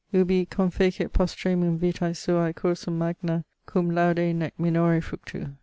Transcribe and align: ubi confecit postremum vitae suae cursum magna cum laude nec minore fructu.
ubi 0.15 0.47
confecit 0.47 1.09
postremum 1.13 1.77
vitae 1.77 2.11
suae 2.15 2.51
cursum 2.53 2.97
magna 2.97 3.45
cum 3.67 3.91
laude 3.91 4.33
nec 4.33 4.51
minore 4.57 4.99
fructu. 4.99 5.53